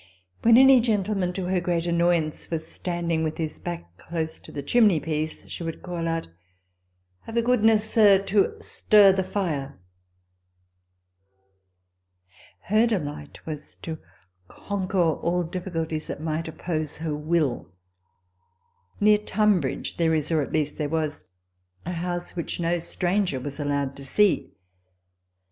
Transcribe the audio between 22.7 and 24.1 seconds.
stranger was allowed to